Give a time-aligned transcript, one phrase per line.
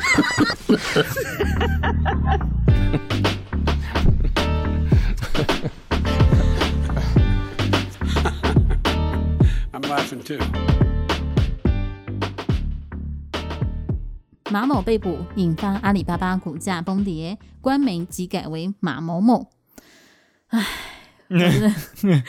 [9.72, 10.38] I'm laughing too.
[14.50, 19.46] 马某被捕，引发阿里巴巴股价崩跌，官媒即改为马某某。
[20.48, 20.66] 唉，
[21.30, 21.72] 我真的，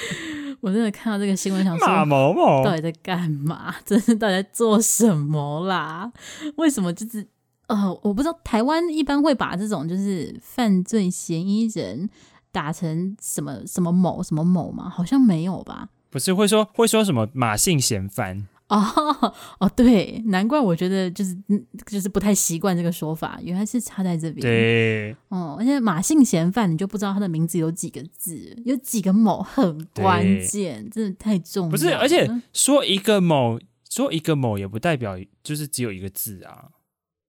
[0.62, 3.74] 我真的看到这个新闻，想说马某某到底在干嘛？
[3.84, 6.12] 真是到底在做什么啦？
[6.58, 7.26] 为什么就是
[7.72, 12.10] 呃，我不知道台湾一般会把这种就是犯罪嫌疑人
[12.52, 14.90] 打成什么什么某什么某吗？
[14.90, 15.88] 好像没有吧？
[16.10, 18.48] 不是会说会说什么马姓嫌犯？
[18.68, 18.82] 哦
[19.60, 21.38] 哦，对，难怪我觉得就是
[21.86, 24.42] 就是不太习惯这个说法，原来是差在这边。
[24.42, 31.70] 对，哦，而且马姓嫌犯，你就不知道他的名字有几个字，有几个某很关键，真的太重要。
[31.72, 36.70] 不是，而且说一个某，说一个某也不代表就是只有一个字啊。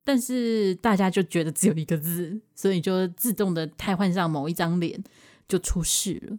[0.04, 5.02] 但是大家就觉得只有一个字，所以就自动的替换上某一张脸，
[5.48, 6.38] 就出事了，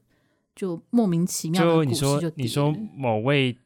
[0.56, 1.86] 就莫名其妙的就。
[1.86, 3.58] 就你说你说某位。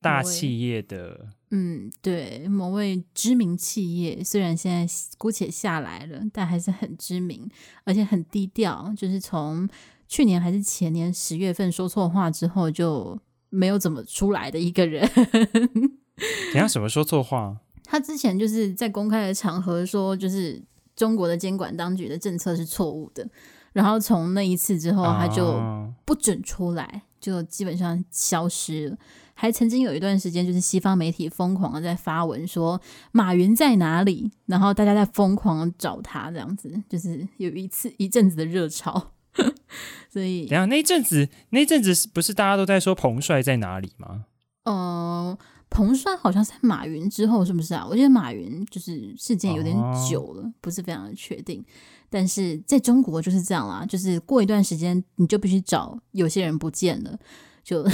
[0.00, 4.86] 大企业的，嗯，对，某位知名企业，虽然现在
[5.18, 7.50] 姑且下来了，但还是很知名，
[7.82, 8.94] 而且很低调。
[8.96, 9.68] 就是从
[10.06, 13.18] 去年还是前年十月份说错话之后，就
[13.50, 15.04] 没有怎么出来的一个人。
[16.52, 17.56] 等下什么说错话？
[17.90, 20.62] 他之前就是在公开的场合说，就是
[20.94, 23.26] 中国的监管当局的政策是错误的，
[23.72, 25.58] 然后从那一次之后，他就
[26.04, 28.98] 不准出来，啊、就基本上消失了。
[29.32, 32.78] 还曾经有一段时间，就是西方媒体疯狂的在发文说
[33.12, 39.12] 马云在哪里，然后大家在疯狂找他，这样子就是有一次一阵子的热潮。
[40.10, 44.24] 所以，等下那阵子那阵子不是大家都在说彭帅在哪里吗？
[44.64, 45.38] 呃，
[45.70, 47.86] 彭帅好像是在马云之后，是不是啊？
[47.88, 49.76] 我觉得马云就是事件有点
[50.08, 51.64] 久了，哦、不是非常的确定。
[52.10, 57.18] 但是在中国就是这样啦，就是过一段时间你就必须找有些人不见了，
[57.62, 57.86] 就。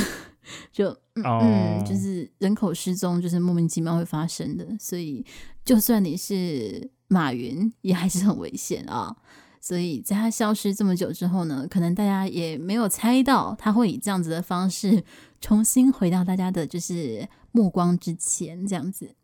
[0.71, 5.25] 就嗯嗯，就是人口失踪，就是莫名其妙会发生的，所以
[5.65, 9.17] 就算你是马云，也还是很危险啊。
[9.67, 15.03] 所以在他消失这么久之后呢，可能大家也没有猜到他会以这样子的方式
[15.41, 19.15] 重新回到大家的就是目光之前，这样子。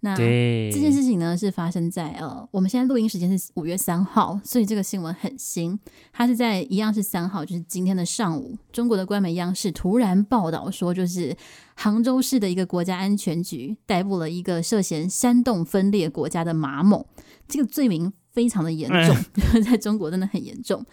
[0.00, 5.78] 那这件事情呢，是发生在呃，我们现在录音时间是五月三号，所以这个新闻很新。
[6.14, 11.36] 它是在一样是三号，就是今天的上午，中国的官媒央视突然报道说，就是
[11.74, 17.06] 杭州市的一个国家安全局逮捕了一个涉嫌煽动分裂国家的马某，
[17.46, 19.16] 这个罪名非常的严重，
[19.54, 20.84] 嗯、 在中国真的很严重。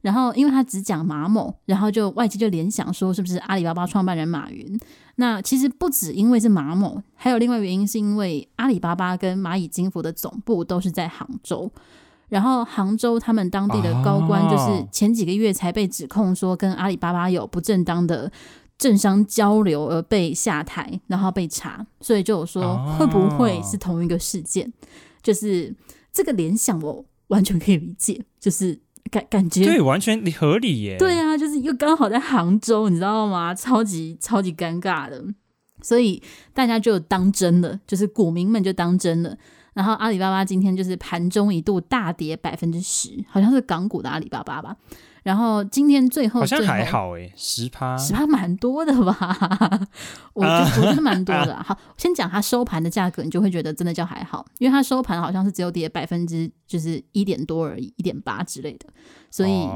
[0.00, 4.78] 然后，因为他只讲马某，然后就外界就联想说，是不是阿里巴巴创办人马云？
[5.16, 11.70] 那其实不止因为是马某，还有另外原因，是因为阿里巴巴跟蚂蚁金服的总部都是在杭州。
[12.28, 18.30] 然后杭州他们当地的高官，就是前几个月才被指控说跟阿里巴巴有不正当的
[18.76, 24.70] 政商交流而被下台，然后被查，所以就有说会不会是同一个事件？
[25.22, 25.74] 就是
[26.14, 28.80] 这个联想，我完全可以理解， 就是。
[29.10, 30.96] 感感觉对，完全合理耶。
[30.98, 33.54] 对啊，就是又刚好在杭州，你知道吗？
[33.54, 35.22] 超级超级尴尬的，
[35.82, 36.20] 所以
[36.54, 39.36] 大家就当真了，就是股民们就当真了。
[39.74, 44.74] 然后阿里巴巴今天就是盘中一度大跌百分之十，好像是港股的阿里巴巴吧。
[45.24, 49.36] 然后今天最后，好像还好诶，十趴十趴蛮多的吧？
[50.34, 51.56] 我觉得我觉得蛮多的。
[51.64, 58.86] 好，先讲它收盘的价格，你就会觉得真的叫还好，因为它收盘好像是只有跌百分之就是一点多而已，一点八之类的，
[59.30, 59.66] 所以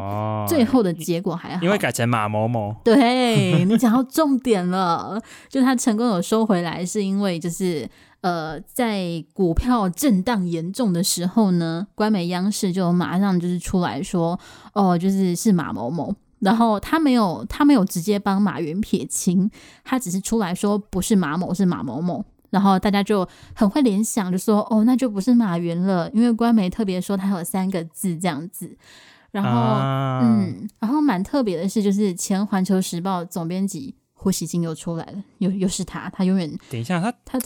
[0.47, 1.63] 最后的结果还好。
[1.65, 7.89] 因为改成马某某，对， 你讲到重点了，就它成功有收回来，是因为就是。
[8.21, 14.39] 呃，在股票震荡严重的时候呢，官媒央视就马上就是出来说，
[14.73, 19.49] 哦，就是是马某某，然后他没有他没有直接帮马云撇清，
[19.85, 28.77] 他只是出来说不是马某是马某某，然后大家就很会联想，就说哦，那就不是马云了，因为官媒特别说他有三个字这样子，
[29.31, 33.95] 然后、啊、嗯，然后蛮特别的是，就是前环球时报总编辑。
[34.21, 37.39] 胡锡进又出来了，又又是他，他永远等一下，他他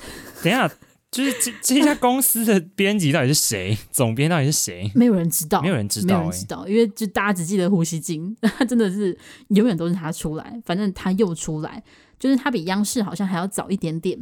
[0.42, 0.66] 等一下，
[1.10, 3.76] 就是这这家公司的编辑到底是谁？
[3.90, 4.90] 总编到底是谁？
[4.94, 9.16] 没有人知道，没有人知道，没有人知道，因为就大家只记得胡锡进， 他真的是
[9.48, 11.82] 永远都是他出来，反正他又出来，
[12.18, 14.18] 就是他比央视好像还要早一点点，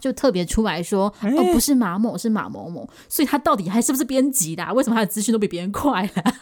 [0.00, 4.74] 就特别出来说，欸、哦，不是马某，是马某某，所以他到底还是不是编辑的？
[4.74, 6.32] 为什么他的资讯都比别人快了？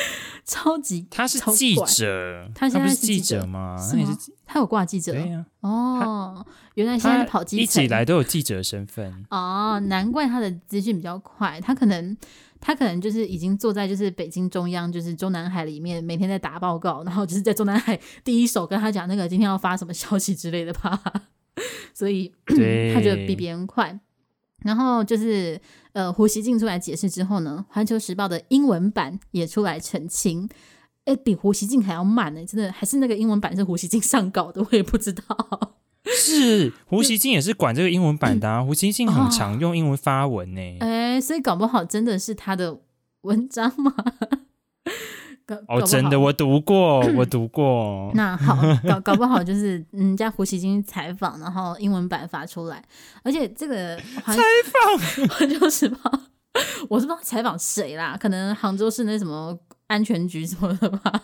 [0.44, 3.76] 超级他是记者，他现在是记者吗？
[4.46, 5.12] 他有挂记者？
[5.12, 5.44] 对呀。
[5.60, 9.26] 哦，原来现在跑基层，一直以来都有记者身份。
[9.30, 11.60] 哦，难怪他的资讯比较快。
[11.60, 12.16] 他可能，
[12.58, 21.02] 他可能就是已经坐在就是北京中央，就是中南海里面，每天在打报告，然后就是在中南海第一手跟他讲那个今天要发什么消息之类的吧。
[21.92, 24.00] 所以他觉得比别人快。
[24.64, 25.60] 然后就是
[25.92, 30.48] 呃，胡锡进出来解释之后呢，《环球时报》的英文版也出来澄清，
[31.04, 35.74] 哎，比胡锡进还要慢呢，真的还是那个英文版是胡锡进上稿的，我也不知道。
[36.04, 40.78] 是胡锡进也是管这个英文版的啊，胡锡进很常用英文发文呢。
[40.80, 42.80] 哎，所以搞不好真的是他的
[43.22, 43.94] 文章吗？
[45.66, 48.10] 哦，真的，我读过， 我读过。
[48.14, 48.56] 那好，
[48.88, 52.82] 搞搞不好就是人家胡锡进采访，然后英文版发出来，
[53.22, 55.98] 而且这个采访《环球时报》，
[56.88, 61.22] 我是不知道采访谁啦，可能杭州市那什么安全局什么的吧。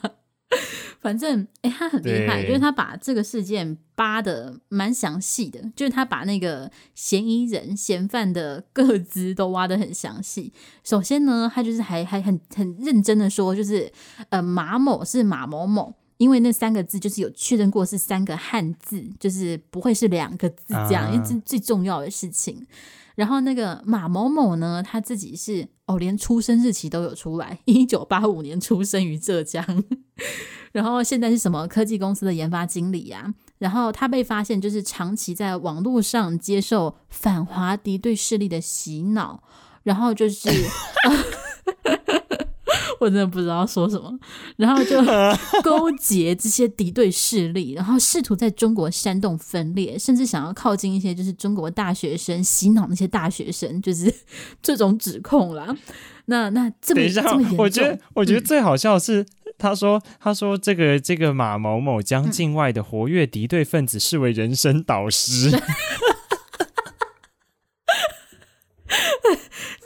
[1.05, 10.51] 反正，哎、欸，他很厉害，就是他把这个事件扒的蛮详细的，就是他把那个嫌疑人、嫌犯的个资都挖的很详细。
[10.83, 13.93] 首先呢，他就是还还很很认真的说，就是
[14.31, 22.67] 呃，马某是马某某，因为那三个字就是有确认过是三个汉字，就是不会是两个字这样，啊、因为这最重要的事情。
[23.15, 29.65] 然后那个马某某呢，他自己是哦，连出生日期都有出来，一九八五年出生于浙江。
[30.73, 39.45] 然后现在是什么科技公司的研发经理呀、然后他被发现就是长期在网络上接受反华敌对势力的洗脑，
[39.85, 40.49] 然后就是，
[43.05, 44.11] 我真的不知道说什么，
[44.57, 45.01] 然后就
[45.63, 54.13] 勾结这些敌对势力，然后试图在中国煽动分裂，甚至想要靠近一些就是中国大学生洗脑那些大学生，就是
[54.63, 55.77] 这种指控啦。
[56.27, 59.23] 那那这么等一下，这么严重，我觉得我觉得最好笑的是。
[59.23, 59.27] 嗯
[59.57, 65.49] 他说：“他说这个这个马某某将境外的活跃敌对分子视为人生导师，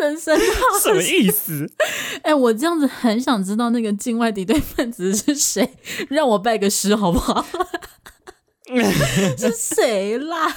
[0.08, 0.38] 人生
[0.82, 1.70] 什么意思？
[2.22, 5.74] 哎、欸，我这样子很想知道那个境外敌对分子是谁，
[6.10, 7.44] 让我拜个师好不好？
[9.38, 10.56] 是谁啦？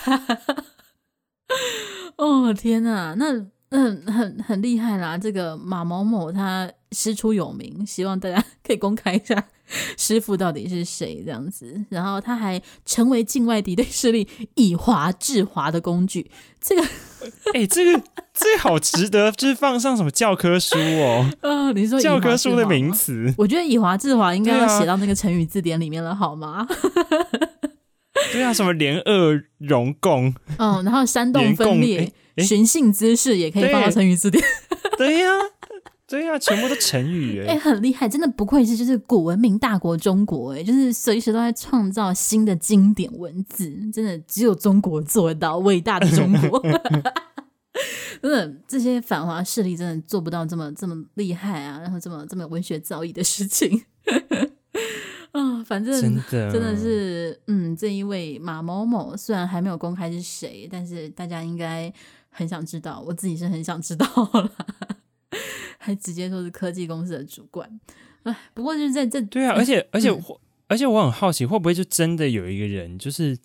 [2.17, 5.17] 哦天哪，那。”嗯，很很厉害啦！
[5.17, 9.47] 这个马某某他师出有名，希望大家 可以公开一下
[9.97, 11.85] 师傅到底是谁这样子。
[11.87, 16.29] 然后他还成为境外敌对势力以华制华的工具。
[16.59, 16.83] 这个，
[17.53, 18.03] 哎、欸，这个
[18.33, 21.29] 这个好值得，就是放上什么教科书哦？
[21.39, 23.33] 啊、呃，你说教科书的名词？
[23.37, 26.67] 我觉得以华制华应该要写到那个成语字典里面了，好吗？
[28.33, 30.33] 对啊，什么联俄容共？
[30.57, 32.11] 嗯，然后煽动分裂。
[32.37, 34.43] 寻衅滋事也可以放到成语字典。
[34.97, 35.29] 对呀，
[36.07, 46.61] 对呀，全部都成语哎、 欸，很厉害，真的不愧是就是古文明大国中国哎，就是随时都在创造新的经典文字，真的只有中国做得到，伟大的中国。
[48.21, 53.83] 真的，这些反华势力真的做不到这么这么厉害啊，然后这么这么文学造诣的事情。
[55.31, 61.91] 啊、哦，反正真的，真的是，嗯，这一位马某某虽然还没有公开是谁，但是大家应该。
[62.31, 64.51] 很想知道，我自己是很想知道了，
[65.77, 67.79] 还直接说是科技公司的主管。
[68.23, 73.37] 哎，不过就是在这对啊，而且而且我、嗯、而且我很好奇，会不会就真的有一个人，就是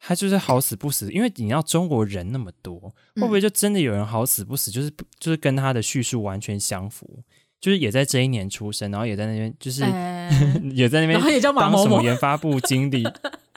[0.00, 2.78] 他就是好死不死，因为你要中国人那么多，
[3.16, 7.22] 会不会就真的有人好死不死，就是就是跟他的叙述完全相符，
[7.60, 10.30] 就是也在这一年出生，然后也在那边，就是、欸、
[10.74, 13.04] 也在那边，然后也叫马某某，当什么研发部经理。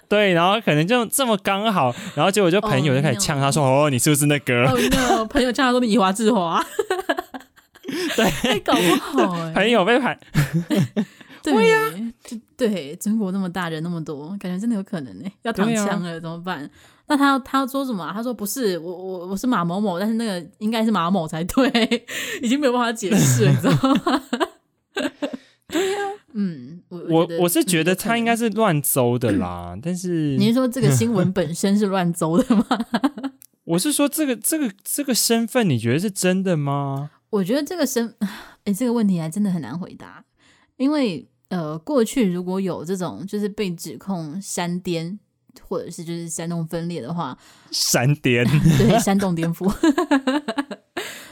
[0.09, 3.85] 对，然后可能就这么刚好， 然后结果就朋友就开始呛他说：“oh.
[3.85, 6.63] 哦，你是不是那个？”哦，，no，朋友呛他说：“你以华制华。
[8.15, 10.17] ”对，搞不好 哎，朋友被排。
[11.43, 11.79] 对呀，
[12.57, 15.25] 对，中国那么大人那么多，感觉真的有可能呢。
[15.43, 16.69] 要躺枪了怎么办？
[17.07, 18.11] 那他要他要说什么？
[18.13, 22.05] 他说：“不是我，我我是马某某，但是那个应该是马某才对，
[22.41, 24.23] 已经没有办法解释，你知道吗？”
[25.69, 25.99] 对呀。
[26.33, 26.66] 嗯，
[27.09, 32.65] 我我我是觉得他应该是乱诌的啦，嗯、但是您说这个新闻本身是乱诌的吗？
[33.65, 37.11] 我是说这个这个这个身份，你觉得是真的吗？
[37.31, 38.15] 我觉得这个身，
[38.63, 40.23] 哎，这个问题还真的很难回答，
[40.77, 45.19] 因为呃，过去如果有这种就是被指控煽颠，
[45.61, 47.37] 或者是就是煽动分裂的话，
[47.71, 48.45] 煽颠
[48.79, 49.69] 对煽动颠覆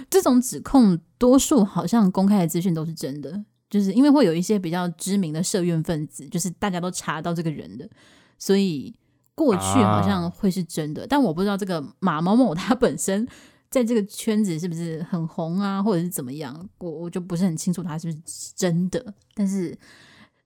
[0.10, 3.43] 这种指控，多数好像公开的资讯都是真的。
[3.69, 7.89] 就是因为会有一些比较知名的社运分子，就是大家都查到这个人的，
[8.38, 8.93] 所以
[9.34, 11.03] 过去好像会是真的。
[11.03, 13.27] 啊、但我不知道这个马某某他 本身
[13.69, 16.69] 在这个圈子是不是很红啊，或者是怎么样？
[16.79, 19.77] 我我就不是很清楚他是不是真的，但是。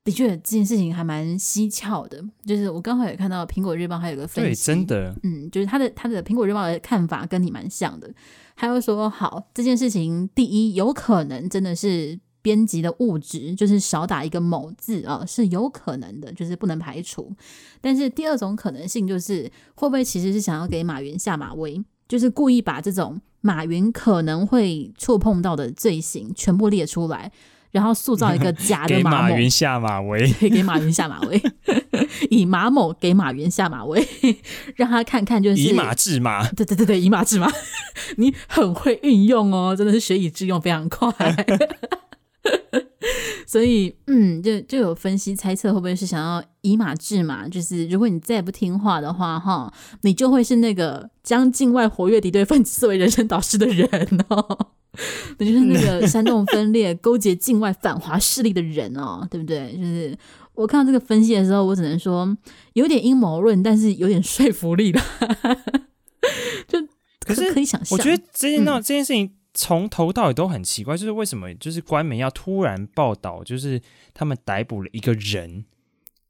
[0.02, 2.24] 的确，这件事情还蛮蹊跷的。
[2.44, 8.10] 就是我刚好也看到《苹果日报》还有个分析，对，真的，嗯，就是他的他的《苹果日报》的看法跟你蛮像的。
[8.56, 12.18] 他又说，好，这件事情第一有可能真的是
[12.50, 17.32] 编辑的误植，就是少打一个某字啊，是有可能的，就是不能排除。
[17.80, 19.44] 但是第二种可能性就是，
[19.76, 27.32] 会不会其实是想要给马云下马威，就是故意把这种马云可能会触碰到的罪行全部列出来。
[27.72, 31.40] 然后塑造一个假的 马某，给马云下马威， 对，给马云下马威，
[32.32, 34.04] 以马某给马云下马威，
[34.76, 37.48] 让他看看就是以马治马，对对对对，以马治马，
[38.18, 41.14] 你很会运用哦，真的是学以致用，非常快。
[43.50, 47.48] 所以，嗯，就就有分析猜测，会不会是想要以马治马？
[47.50, 53.90] 就是如果你再不听话的话，哈，你就会是那个将境外活跃敌对分子作为人生导师的人
[54.28, 54.68] 哦。
[55.40, 59.76] 那就是那个煽动分裂、勾结境外反华势力的人哦，对不对？
[59.76, 60.16] 就是
[60.54, 62.38] 我看到这个分析的时候，我只能说
[62.74, 65.02] 有点阴谋论，但是有点说服力的。
[66.68, 66.80] 就
[67.26, 73.82] 可是可以想象，我觉得这件那这件事情从头到尾都很奇怪，就是为什么就是官媒要突然报道，就是
[74.14, 75.66] 他们逮捕了一个人，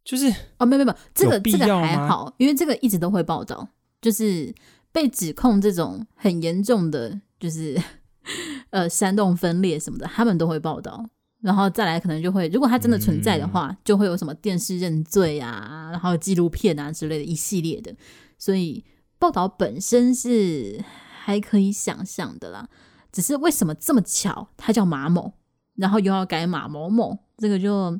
[0.04, 3.68] 就是哦，没有没有，这个这个还好，因为这个一直都会报道，
[4.02, 4.54] 就是
[4.92, 7.82] 被指控这种很严重的，就是。
[8.70, 11.04] 呃，煽动分裂什么的，他们都会报道，
[11.42, 17.96] 然后再来可能就会，如果他真的存在的话，嗯、就会有什么电视认罪啊，然后纪录片啊之类的一系列的，
[18.38, 18.86] 所以
[19.18, 20.84] 报道本身是
[21.24, 22.70] 还可以想象的啦。
[23.12, 25.34] 只是为什么这么巧，他叫马某，
[25.76, 28.00] 然后又要改马某某，这个就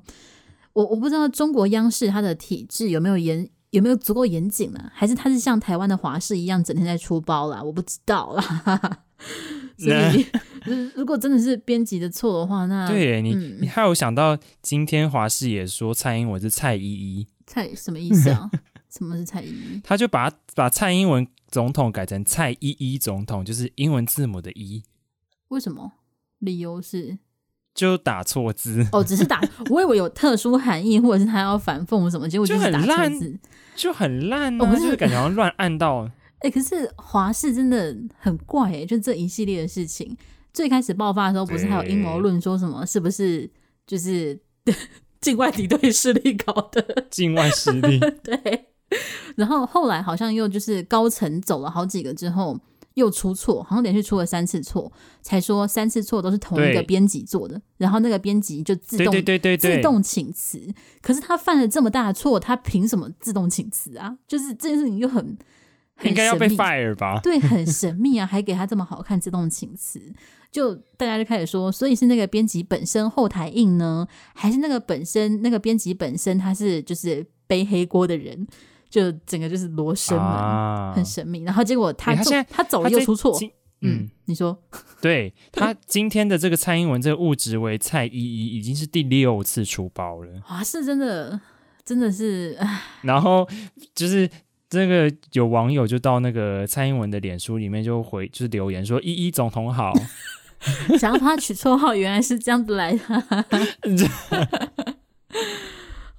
[0.74, 4.92] 我我不知道中国央视它的体制有没有严，有没有足够严谨呢？
[4.94, 7.62] 还是它是像台湾的华视一样整天在出包啦？
[7.62, 9.04] 我不知道啦。
[9.78, 10.26] 所以，
[10.96, 18.50] 如果真的是编辑的错的话，那对你，嗯、你还有想到今天华视也说蔡英文是蔡依依，蔡什么意思啊？
[18.90, 19.82] 什么是蔡依依？
[19.84, 24.84] 他就把把蔡英文总统改成蔡依依总统，就是英文字母的一。
[25.50, 25.92] 为什么？
[26.40, 27.18] 理由是
[27.76, 33.38] 就打错字哦，只是打， 我以为有特殊含义，或者是他要反讽什么，结果就是打错字，
[33.76, 36.10] 就很烂，啊，哦、就是感觉好像乱按到。
[36.40, 40.16] 哎、 欸，可是华视真的很怪哎、欸，就这一系列的事情，
[40.54, 43.50] 最开始爆发的时候，不是还有阴谋论说什么是不是
[43.86, 44.40] 就是
[45.20, 47.06] 境外敌对势力搞的？
[47.10, 48.68] 境外势力对。
[49.36, 52.58] 然后后来好像又就是高层走了好几个之后
[53.00, 54.92] 又出错，好像连续出了三次错，
[55.24, 57.60] 才说三次错都是同一个编辑做的。
[57.78, 60.62] 然后那个编辑就自动对对对对对自动请辞。
[61.02, 64.18] 可是他犯了这么大的错，他凭什么自动请辞啊？
[64.28, 65.38] 就是这件事情又很。
[66.04, 67.20] 应该要被 fire 吧？
[67.22, 70.00] 对，很神秘啊，还给他这么好看自动请辞，
[70.50, 78.48] 就大家就开始说，所以是那个编辑本身后台硬呢，还是那个本身那个编辑本身他是就是背黑锅的人，
[78.90, 81.44] 就整个就是罗生门，啊、很神秘。
[81.44, 83.38] 然后结果他走，欸、他，他走了又出错。
[83.82, 84.62] 嗯，你说，
[85.02, 91.40] 对他今天的这个蔡英文这个物质为蔡依依，已经是第六次出包了啊，是真的，
[91.86, 92.58] 真的是。
[93.04, 93.48] 然后
[93.94, 94.30] 就是。
[94.72, 99.92] 这个有网友就到那个蔡英文的脸书里面就回就是留言说：“依依总统好。
[101.00, 103.04] ”想要帮他取绰号，原来是这样子来的。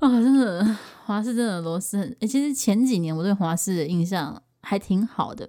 [0.01, 0.77] 啊、哦，真的
[1.11, 2.17] 华氏真的螺丝很。
[2.21, 5.49] 其实前几年我对华氏的印象还挺好的，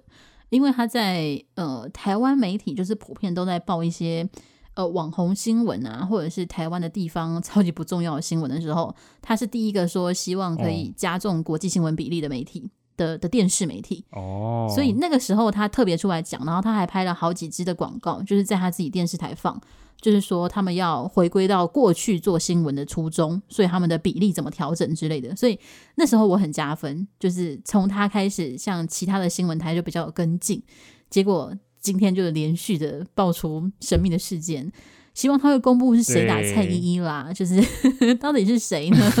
[0.50, 4.28] 因为他在呃台湾媒体就是普遍都在报一些
[4.74, 12.64] 呃网红新闻啊，或者是台湾的地方 超级不重要的新闻的时候，他是第一个说希望可以加重国际新闻比例的媒体。
[12.66, 19.58] 哦的的电视媒体哦，所以那个时候他特别出来讲，然后他还拍了好几支的广告，就是在他自己电视台放，
[20.02, 25.34] 就是说他们要回归到过去做新闻的初衷，所以他们的比例怎么调整之类的。
[25.34, 25.58] 所以
[25.94, 30.60] 那时候我很加分，就是从他开始，像其他的新闻台就比较有跟进。
[31.08, 34.70] 结果今天就连续的爆出神秘的事件，
[35.14, 37.62] 希望他会公布是谁打蔡依依啦，就是
[38.20, 39.12] 到底是谁呢？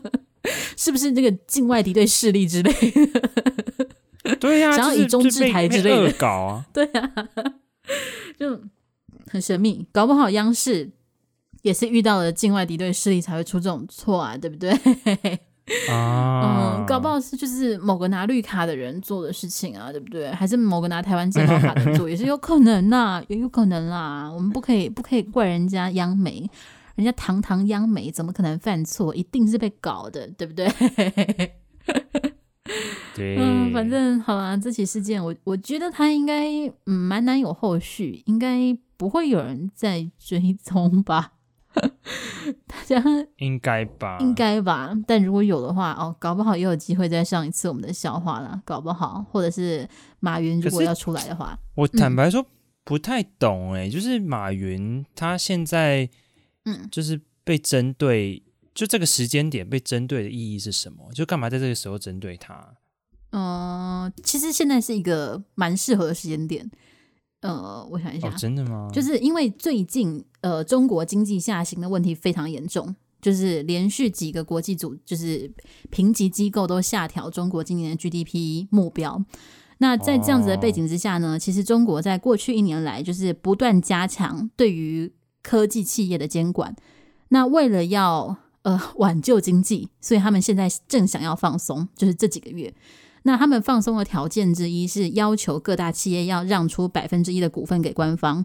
[0.76, 4.36] 是不是这个境外敌对势力之类的？
[4.40, 6.66] 对呀、啊，想要以中制台之类的搞啊？
[6.72, 7.28] 对呀、啊，
[8.38, 8.60] 就
[9.30, 10.90] 很神秘，搞不好央视
[11.62, 14.70] 也是遇到了境外敌对势力才会出这种错啊，对不对？
[15.88, 20.28] 啊，嗯，搞不好是就是某个拿绿卡的人做的事情啊，对不对？
[20.32, 24.28] 还是某个拿台湾健保卡的人做， 也是有可能呐、啊，也有可能啦。
[24.32, 26.50] 我们不可以不可以怪人家央媒。
[26.96, 29.14] 人家堂堂央媒怎么可能犯错？
[29.14, 30.66] 一定是被搞的，对不对？
[33.14, 36.44] 对，嗯，反正好啦，这起事件我我觉得他应该
[36.86, 41.32] 嗯蛮难有后续，应该不会有人在追踪吧。
[42.66, 43.02] 大家
[43.38, 44.94] 应该吧，应该吧。
[45.06, 48.60] 但如果有的话，哦，搞不好也有机会再上一次我们的笑话了。
[48.62, 49.88] 搞不好，或者是
[50.18, 52.44] 马云如果要出来的话，我坦白说
[52.84, 56.06] 不太懂哎、欸嗯，就是马云他现在
[56.66, 58.42] 嗯，就是被针对，
[58.74, 61.10] 就这个时间点被针对的意义是什么？
[61.14, 62.74] 就干嘛在这个时候针对他？
[63.30, 66.70] 嗯、呃，其实现在是一个蛮适合的时间点。
[67.40, 68.88] 呃，我想一下，哦，真的吗？
[68.92, 75.50] 就是因为最近呃，中国经济下行的问题非常严重，就是连续几个国际组就是
[75.88, 79.24] 评级机构都下调中国今年的 GDP 目标。
[79.78, 85.10] 那在这样子的背景之下呢，哦，其实中国在过去一年来就是不断加强对于
[85.42, 86.76] 科技企业的监管。
[87.28, 92.74] 那为了要呃挽救经济，所以他们现在正想要放松，就是这几个月。
[93.22, 98.44] 那他们放松的条件之一是要求各大企业要让出百分之一的股份给官方，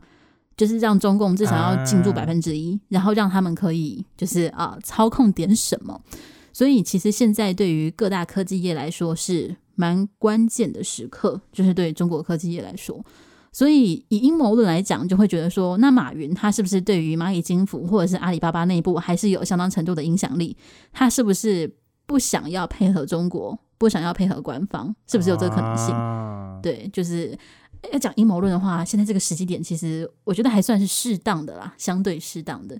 [0.57, 6.01] 就是让中共至少要进驻百分之一，然后让他们可以就是啊操控点什么。
[6.51, 13.03] 所以其实现在对于各大科技业来说是蛮关键的时刻，就是对中国科技业来说。
[13.51, 20.57] 所以以阴谋论来讲，就会觉得说，那马云他是不是对于蚂蚁金服或者是阿里巴巴内部还是有相当程度的影响力？
[20.91, 21.73] 他是不是
[22.05, 23.57] 不想要配合中国？
[23.85, 25.93] 不想要配合官方，是不是有这个可能性？
[25.93, 27.37] 啊、对，就是
[27.93, 32.75] 要讲阴谋论的话，现在这个时机点，其实我觉得还算是适当的啦，相对适当的。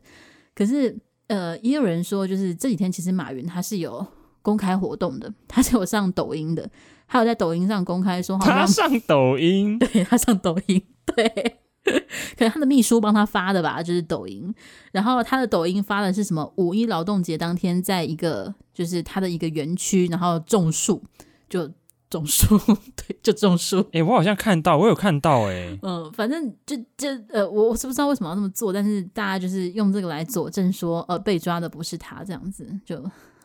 [0.56, 0.98] 可是，
[1.28, 4.04] 呃，也有人说，就是这几天其实马云他是有
[4.42, 6.68] 公开活动的，他是有上抖音的，
[7.06, 11.60] 还有在抖音上公开说，他上抖音， 对，他上抖音，对。
[12.38, 14.54] 可能他的秘书帮他发的吧，就是抖音。
[14.92, 16.52] 然后他的抖音发的是什么？
[16.58, 21.02] 五一劳动节当天，在一个就是他的一个园区，然后种树，
[21.48, 21.70] 就
[22.10, 22.58] 种树，
[22.98, 23.80] 对，就种树。
[23.80, 33.04] 哎、欸，我好像看到，我有看到、欸，哎，嗯，反正就就呃，我我是不知道为什么要这么做，但是大家就是用这个来佐证说，呃，被抓的不是他，这样子就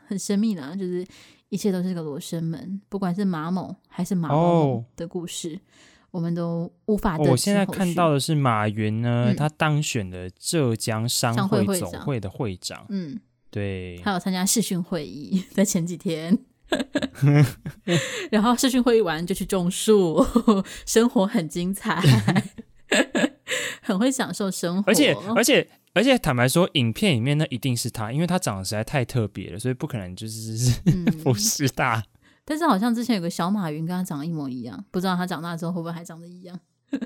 [0.08, 1.06] 很神秘啦，就是
[1.50, 5.54] 一切都是个罗生门，不管是马某还是马某的故事。
[5.54, 5.60] 哦
[6.10, 7.26] 我们都无法、哦。
[7.30, 12.86] 我现在看到的是马云呢，嗯、他当选了浙江商会总会的会长。
[12.88, 13.20] 嗯，
[13.50, 16.38] 对，还有参加视讯会议，在前几天。
[18.30, 20.24] 然后视讯会议完就去种树，
[20.86, 22.00] 生活很精彩，
[23.82, 24.84] 很会享受生活。
[24.86, 32.00] 而且，而且，而且，坦白说，影片里面那一定是他，因为他长得实在太特别了，所以不可能就是、 嗯、不是他。
[32.50, 36.58] 但是好像之前有个小马云跟他长得一模一样，不知道他长大之后会不会还长得一样？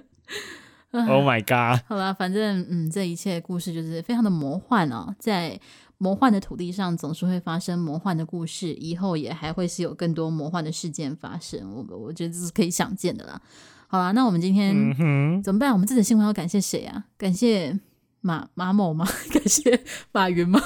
[0.90, 1.84] Oh my god！
[1.86, 5.60] 好吧，反正嗯，这一切故事就是非常的魔幻哦，在
[5.98, 13.42] 魔幻的土地上总是会发生魔幻的故事，以后也还会是有更多魔幻的事件发生，我我觉得这是可以想见的啦。
[13.86, 15.72] 好啦，那我们今天、嗯、怎么办？
[15.72, 17.04] 我们这则新闻要感谢谁啊？
[17.18, 17.78] 感谢
[18.22, 19.04] 马马某吗？
[19.34, 20.58] 感谢马云吗？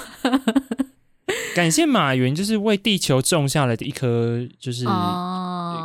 [1.58, 4.84] 感谢马云，就是为地球种下了一颗就是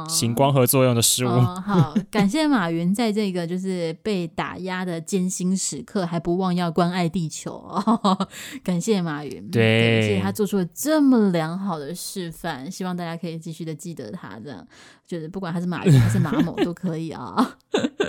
[0.07, 1.29] 行光合作用的食物。
[1.29, 7.53] 哦哦、好，感谢马云在这个就是被打压的艰辛时刻，还不忘要关爱地球。
[7.55, 8.27] 哦、
[8.63, 14.39] 感谢马云，对，谢谢他做出了这么良好的示范，希望大家可以继续的记得他。
[14.43, 14.67] 这样，
[15.07, 17.57] 就是不管他是马云还是马某都可以啊。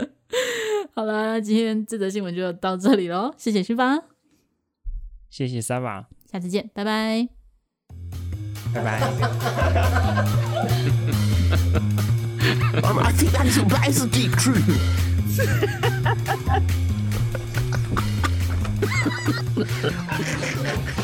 [0.94, 4.02] 好了，今天这则新闻就到这里喽，谢谢旭芳，
[5.30, 7.43] 谢谢 Sava，下次见，拜拜。
[8.74, 9.02] right.
[12.86, 14.70] I think that is, that is a deep truth.